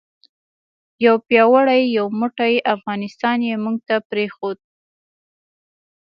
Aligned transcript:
یو 1.05 1.15
پیاوړی 1.27 1.81
یو 1.97 2.07
موټی 2.19 2.53
افغانستان 2.75 3.37
یې 3.49 3.55
موږ 3.63 3.77
ته 3.87 3.95
پرېښود. 4.09 4.57